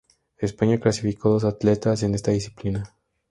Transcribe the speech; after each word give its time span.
España 0.39 0.79
clasificó 0.79 1.29
dos 1.29 1.43
atletas 1.43 2.01
en 2.01 2.15
esta 2.15 2.31
disciplina. 2.31 2.95